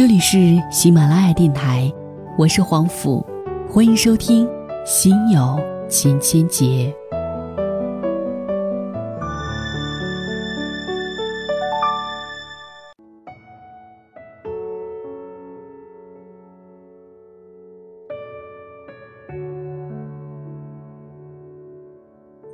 [0.00, 1.92] 这里是喜马拉雅电台，
[2.38, 3.22] 我是黄甫，
[3.68, 4.46] 欢迎收听
[4.86, 5.60] 《心有
[5.90, 6.90] 千千结》。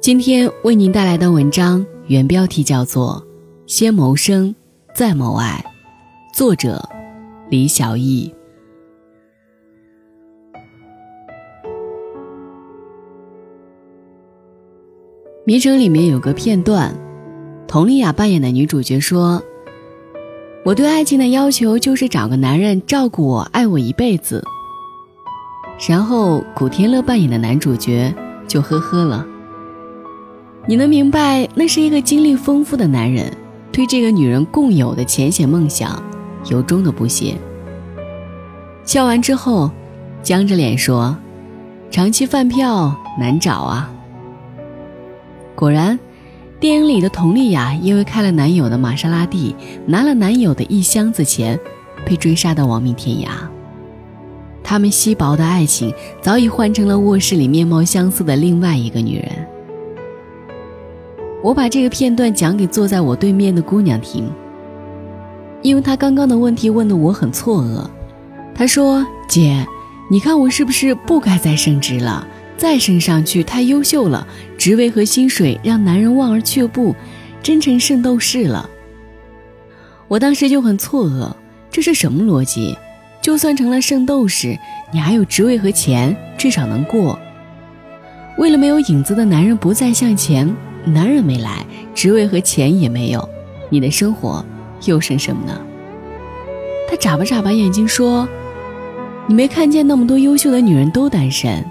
[0.00, 3.24] 今天为您带来的文章原标题叫做
[3.72, 4.52] 《先谋生，
[4.96, 5.64] 再谋爱》，
[6.36, 6.82] 作者
[7.48, 8.34] 李小艺。
[15.44, 16.92] 《迷城》里面有个片段，
[17.68, 19.40] 佟丽娅扮演的女主角说
[20.66, 24.42] ：“我对爱情的要求就是找个男人照顾我、爱我一辈子。”
[25.88, 28.12] 然后古天乐扮演的男主角
[28.48, 29.24] 就呵呵了。
[30.66, 33.32] 你能明白，那是一个经历丰富的男人，
[33.70, 36.02] 对这个女人共有的浅显梦想，
[36.48, 37.34] 由衷的不屑。
[38.84, 39.70] 笑完之后，
[40.22, 41.16] 僵着脸说
[41.90, 43.90] ：“长期饭票难找啊。”
[45.56, 45.98] 果然，
[46.60, 49.54] 电影里的佟丽娅因为开了男友的玛莎拉蒂，
[49.86, 51.58] 拿了男友的一箱子钱，
[52.04, 53.28] 被追杀到亡命天涯。
[54.62, 59.30] 他们稀薄的爱情，早已换成了卧室里面貌相似的另外一个女人。
[61.42, 64.28] 我把这个片段讲给坐在我对面的姑娘听，
[65.62, 67.88] 因为他刚刚的问题问得我很错愕。
[68.54, 69.66] 他说：“姐，
[70.10, 72.26] 你看我是不是不该再升职了？
[72.56, 76.94] 再升上去太优秀了，职位和薪水让男人望而却步，
[77.42, 78.68] 真成圣斗士了。”
[80.08, 81.30] 我当时就很错愕，
[81.70, 82.76] 这是什么逻辑？
[83.20, 84.56] 就算成了圣斗士，
[84.92, 87.18] 你还有职位和钱，至少能过。
[88.38, 90.54] 为了没有影子的男人不再向前。
[90.84, 93.28] 男人没来，职位和钱也没有，
[93.68, 94.44] 你的生活
[94.84, 95.60] 又剩什么呢？
[96.88, 98.28] 他眨巴眨巴眼睛说
[99.26, 101.64] ：“你没看见那么多优秀的女人都单身？”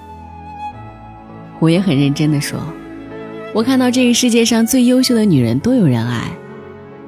[1.60, 2.60] 我也很认真的说
[3.56, 6.24] ：“我看到这个世界上最优秀的女人都有人爱。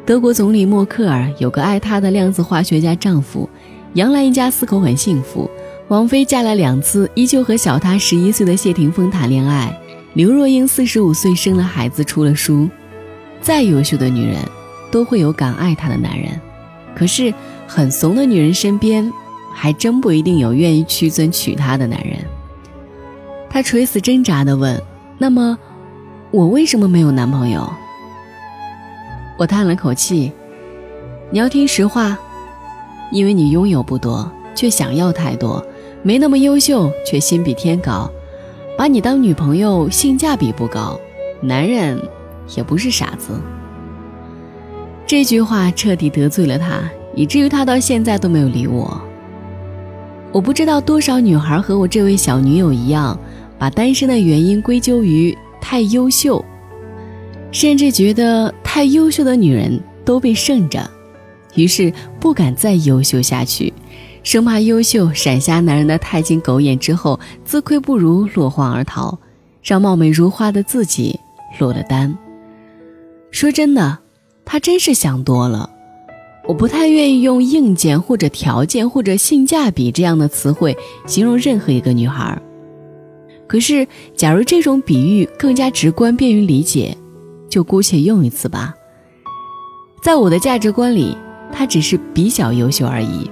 [0.06, 3.50] 德国总理默克尔有个爱她的量子化学家丈夫，
[3.94, 5.50] 杨澜一家四口很幸福。
[5.90, 9.78] 王菲嫁了两次，依旧和小她十一岁的谢霆锋谈恋爱。”
[10.16, 12.68] 刘若英四十五岁生了孩子，出了书。
[13.40, 14.38] 再优秀的女人，
[14.92, 16.40] 都会有敢爱她的男人。
[16.96, 17.34] 可是，
[17.68, 19.12] 很怂的女人身边，
[19.53, 22.18] 还真不一定有愿意屈尊娶她的男人。
[23.50, 24.81] 她垂死挣扎地问
[25.18, 25.58] ：“那么，
[26.31, 27.72] 我为什么没有男朋友？”
[29.38, 30.31] 我叹了口气
[31.30, 32.18] ：“你要听实话，
[33.12, 35.64] 因为你拥有不多，却想要太多；
[36.04, 38.09] 没那么优秀，却心比天高。”
[38.78, 41.00] 把你当女朋友，性价比不高，
[41.42, 42.00] 男人
[42.56, 43.31] 也不是傻子。
[45.07, 46.81] 这句话彻底得罪了他，
[47.16, 49.01] 以至于他到现在都没有理我。
[50.34, 53.18] 我不知道多少女孩和我这位小女友一样，
[53.57, 56.44] 把单身的原因归咎于太优秀，
[57.53, 60.88] 甚至觉得太优秀的女人都被剩着，
[61.56, 63.74] 于是不敢再优秀下去。
[64.24, 69.18] 生怕优秀闪瞎男人的太监狗眼之后，自愧不如，落荒而逃，
[69.63, 71.18] 让貌美如花的自己
[71.59, 72.13] 落了单。
[73.31, 73.97] 说真的，
[74.50, 75.69] 他真是想多了。
[76.47, 80.75] 我不太愿意用硬件或者条件或者性价比这样的词汇
[81.06, 82.41] 形容任何一个女孩。
[83.46, 86.96] 可是，假如这种比喻更加直观、便于理解，
[87.50, 88.74] 就姑且用一次吧。
[90.02, 91.18] 在我的价值观里，
[91.52, 93.30] 她只是比较优秀而已。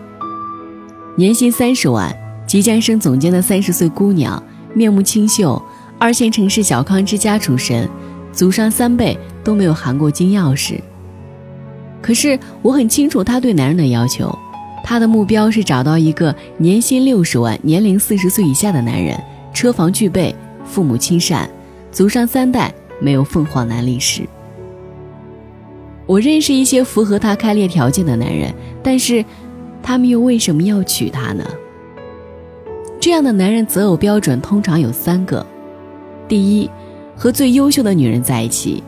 [1.17, 2.13] 年薪三十万，
[2.45, 4.41] 即将升总监的三十岁姑娘，
[4.73, 5.61] 面目清秀，
[5.97, 7.89] 二线城市小康之家出身，
[8.33, 10.79] 祖上三辈都没有含过金钥匙。
[12.05, 14.31] 可是我很清楚她对男人的要求，
[14.83, 19.19] 她的目标是找到一个年薪六十万、年龄四十岁以下的男人，
[19.51, 21.49] 车房具备，父母亲善，
[21.91, 24.21] 祖上三代没有凤凰男历史。
[26.05, 28.53] 我认识一些符合她开列条件的男人，
[28.83, 29.25] 但是。
[29.87, 31.45] 他们又为什么要娶她呢？
[32.99, 35.45] 这样的男人择偶标准通常有三个：
[36.27, 36.67] 第一，
[37.15, 38.83] 和最优秀的女人在一起，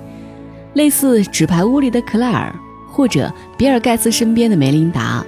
[0.73, 2.51] 类似《纸牌屋》里的克莱尔，
[2.97, 5.23] 或者比尔盖茨身边的梅琳达，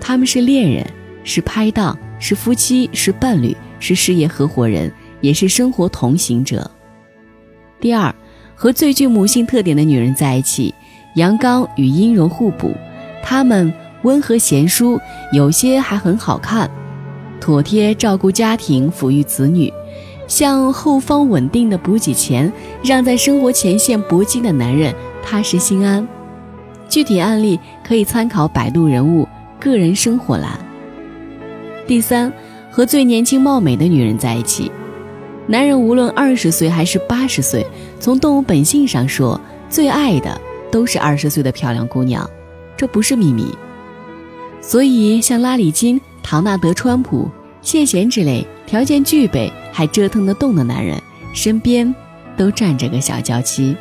[0.00, 0.82] 他们是恋人，
[1.24, 4.90] 是拍档，是夫妻，是伴侣，是事业合伙人，
[5.20, 6.70] 也是生活同行者。
[7.78, 8.14] 第二，
[8.54, 10.74] 和最具母性特点的女人在一起，
[11.16, 12.72] 阳刚与阴柔互补，
[13.22, 13.70] 他们。
[14.02, 15.00] 温和贤淑，
[15.32, 16.70] 有些还很好看，
[17.40, 19.72] 妥帖照顾家庭，抚育子女，
[20.28, 22.52] 向后方稳定的补给钱，
[22.84, 24.94] 让在生活前线搏击的男人
[25.24, 26.06] 踏实心安。
[26.88, 29.28] 具体案例可以参考百度人物
[29.60, 30.58] 个人生活栏。
[31.86, 32.32] 第三，
[32.70, 34.70] 和最年轻貌美的女人在一起。
[35.46, 37.64] 男人无论二十岁还是八十岁，
[38.00, 39.40] 从动物本性上说，
[39.70, 40.40] 最爱的
[40.72, 42.28] 都是二十岁的漂亮姑娘，
[42.76, 43.46] 这不是秘密。
[44.60, 47.30] 所以，像拉里金、唐纳德·川普、
[47.62, 51.00] 谢贤之类条件具备还折腾得动的男人，
[51.32, 51.94] 身边
[52.36, 53.76] 都站着个小娇妻。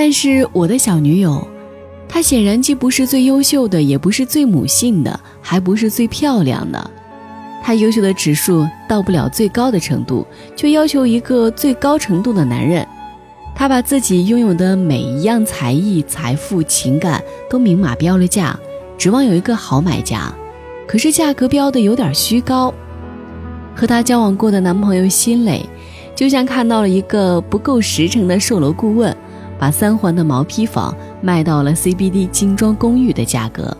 [0.00, 1.44] 但是，我的小女友，
[2.08, 6.88] 她显然既不是最优秀的，也不是最母性的，还不是最漂亮的。
[7.64, 10.24] 她优秀的指数到不了最高的程度，
[10.54, 12.86] 却要求一个最高程度的男人。
[13.56, 17.20] 她把自己拥有的每一样才艺、财富、情感
[17.50, 18.56] 都明码标了价。
[18.96, 20.32] 指望有一个好买家，
[20.86, 22.72] 可是价格标的有点虚高。
[23.74, 25.66] 和她交往过的男朋友心累，
[26.14, 29.16] 就像看到了一个不够实诚的售楼顾问，
[29.58, 33.76] 把三环的毛坯房卖到了 CBD 精装公寓的价格。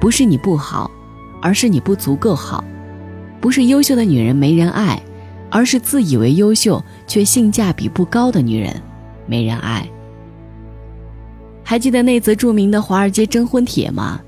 [0.00, 0.90] 不是你不好，
[1.40, 2.62] 而是你不足够好；
[3.40, 5.00] 不是优秀的女人没人爱，
[5.50, 8.74] 而是自以为优秀却性价比不高的女人
[9.26, 9.88] 没人爱。
[11.62, 14.20] 还记得那则著名的华尔街征婚帖吗？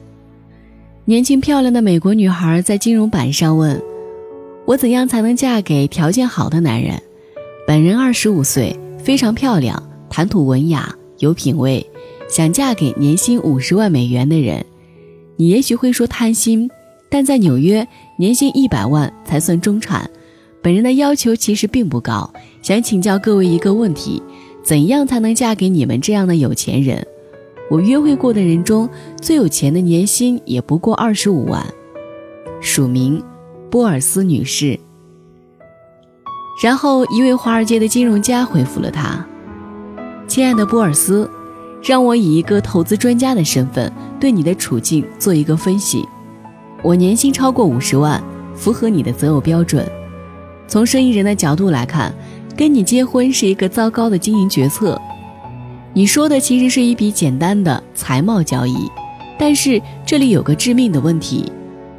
[1.04, 3.80] 年轻漂亮的美国女孩在金融版上问
[4.66, 7.00] ：“我怎样才能嫁给条件好的男人？
[7.66, 11.84] 本人二十五岁，非常漂亮，谈吐文雅，有品位，
[12.28, 14.64] 想嫁给年薪五十万美元的人。”
[15.40, 16.68] 你也许会说贪心，
[17.08, 17.86] 但在纽约，
[18.18, 20.10] 年薪一百万才算中产。
[20.60, 22.28] 本人的要求其实并不高，
[22.60, 24.20] 想请教各位一个问题：
[24.64, 27.06] 怎样才能嫁给你们这样的有钱人？
[27.70, 28.88] 我约会过的人中
[29.22, 31.64] 最有钱的年薪也不过二十五万，
[32.60, 33.22] 署名
[33.70, 34.76] 波尔斯女士。
[36.60, 39.24] 然后一位华尔街的金融家回复了他
[40.28, 41.28] ：“亲爱的波尔斯，
[41.82, 43.90] 让我以一个投资专家的身份
[44.20, 46.06] 对你的处境做一个分析。
[46.82, 48.22] 我年薪超过五十万，
[48.54, 49.90] 符合你的择偶标准。
[50.68, 52.14] 从生意人的角度来看，
[52.54, 55.00] 跟你结婚是一个糟糕的经营决策。”
[55.94, 58.76] 你说的其实是一笔简单的财贸交易，
[59.38, 61.50] 但是这里有个致命的问题：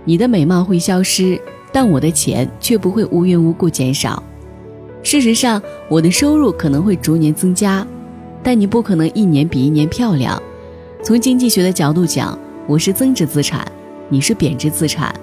[0.05, 1.41] 你的美貌会消失，
[1.73, 4.21] 但我的钱却不会无缘无故减少。
[5.01, 5.59] 事实上，
[5.89, 7.85] 我的收入可能会逐年增加，
[8.43, 10.41] 但你不可能一年比一年漂亮。
[11.03, 12.37] 从经济学的角度讲，
[12.67, 13.65] 我是增值资产，
[14.09, 15.13] 你是贬值资产。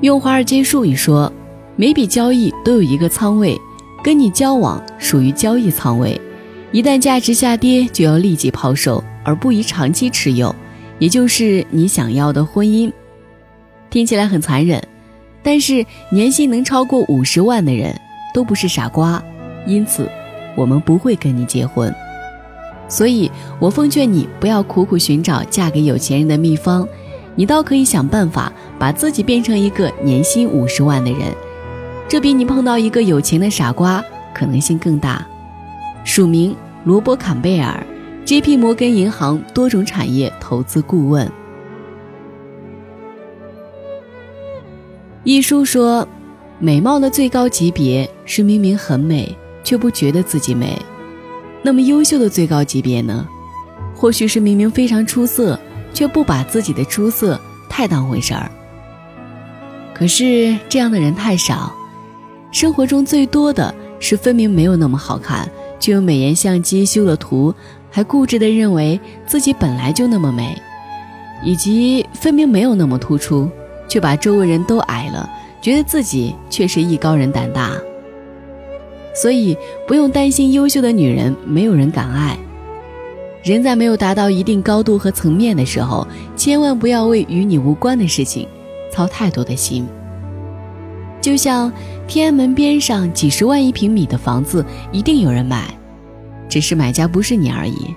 [0.00, 1.32] 用华尔街术语说，
[1.76, 3.56] 每笔交易都有一个仓位，
[4.02, 6.20] 跟你交往属于交易仓位。
[6.70, 10.54] 一旦价值下跌，就要立即抛售，而不宜长期持有，
[10.98, 12.92] 也就是你想要的婚姻。
[13.90, 14.86] 听起来很残忍，
[15.42, 17.98] 但是年薪能超过五十万的人
[18.34, 19.22] 都不是傻瓜，
[19.66, 20.06] 因此
[20.58, 21.94] 我们不会跟你结婚。
[22.88, 26.88] 所以我奉劝你不要苦苦寻找嫁给有钱人的秘方，
[27.36, 31.20] 你倒可以想办法把自己变成一个年薪五十万的人，
[32.08, 35.24] 这比你碰到一个有钱的傻瓜可能性更大。
[36.02, 37.86] 署名罗伯·坎贝尔
[38.24, 38.56] ，J.P.
[38.56, 41.30] 摩根银行多种产业投资顾问。
[45.24, 46.08] 一书说，
[46.58, 49.36] 美貌的最高级别是明明很美，
[49.68, 50.80] 却不觉得自己美。
[51.60, 53.28] 那么优秀的最高级别呢？
[53.94, 55.60] 或许是明明非常出色，
[55.92, 58.50] 却不把自己的出色太当回事儿。
[59.92, 61.70] 可是这样的人太少，
[62.50, 65.46] 生活中最多的是分明没有那么好看。
[65.78, 67.54] 就用美颜相机修了图，
[67.90, 70.56] 还固执地认为自己本来就那么美，
[71.44, 73.46] 以及分明没有那么突出，
[73.86, 75.28] 却把周围人都矮了，
[75.60, 77.72] 觉得自己却是艺高人胆大。
[79.20, 79.56] 所以
[79.86, 82.38] 不用担心优秀的女人没有人敢爱。
[83.42, 86.06] 人在没有达到一定高度和层面的时候，
[86.36, 88.46] 千万不要为与你无关的事情
[88.92, 89.86] 操太多的心。
[91.20, 91.72] 就像
[92.06, 95.64] 天安门边上几十万一平米的房子，一定有人买，
[96.48, 97.94] 只是买家不是你而已。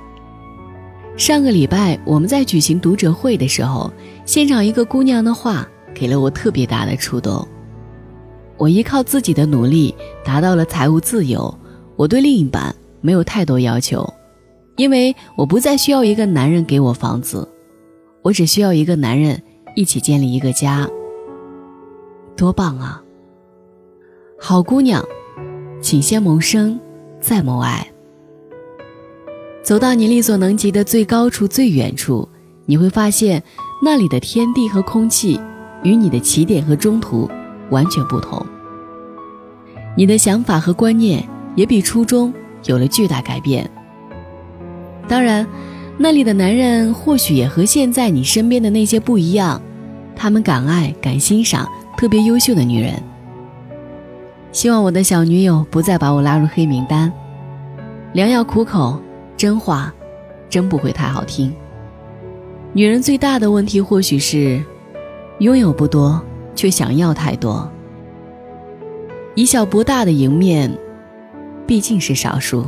[1.18, 3.92] 上个礼拜我们在举行读者会的时候，
[4.26, 7.48] 现场一个姑娘的话给了我特别大的触动。
[8.62, 9.92] 我依靠自己的努力
[10.24, 11.52] 达到了财务自由，
[11.96, 14.08] 我对另一半没有太多要求，
[14.76, 17.50] 因为我不再需要一个男人给我房子，
[18.22, 19.42] 我只需要一个男人
[19.76, 20.88] 一起建立一个家。
[22.38, 23.02] 多棒啊！
[24.40, 25.04] 好姑娘，
[25.82, 26.80] 请先谋生，
[27.20, 27.92] 再谋爱。
[29.64, 32.30] 走到你力所能及的最高处、最远处，
[32.68, 33.42] 你会发现
[33.82, 35.42] 那里的天地和空气
[35.82, 37.28] 与你的起点和中途
[37.72, 38.46] 完全不同。
[39.96, 41.24] 你的想法和观念
[41.56, 42.34] 也比初中
[42.66, 43.70] 有了巨大改变。
[45.08, 45.46] 当然，
[45.98, 49.62] 那里的男人或许也和现在你身边的那些不一样，
[50.16, 51.68] 他们敢爱敢欣赏
[51.98, 52.94] 特别优秀的女人。
[54.52, 57.12] 希望我的小女友不再把我拉入黑名单。
[58.14, 59.02] 良药苦口，
[59.36, 59.94] 真话，
[60.50, 61.54] 真不会太好听。
[62.74, 64.64] 女人最大的问题或许是，
[65.40, 66.22] 拥有不多，
[66.56, 67.70] 却想要太多。
[69.36, 70.78] 以小博大的赢面，
[71.66, 72.66] 毕竟是少数。